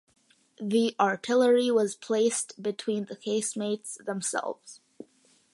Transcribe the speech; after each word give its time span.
The 0.59 0.95
artillery 0.99 1.69
was 1.69 1.93
placed 1.93 2.59
between 2.63 3.05
the 3.05 3.15
casemates 3.15 3.99
themselves. 4.03 4.81